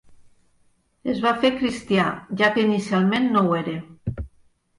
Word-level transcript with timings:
Es 1.13 1.19
va 1.25 1.33
fer 1.43 1.51
cristià, 1.59 2.07
ja 2.41 2.49
que 2.57 2.65
inicialment 2.71 3.29
no 3.37 3.45
ho 3.51 3.55
era. 3.61 3.77